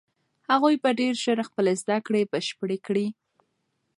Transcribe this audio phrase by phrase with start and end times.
[0.49, 3.07] هغوی به ډېر ژر خپلې زده کړې بشپړې کړي.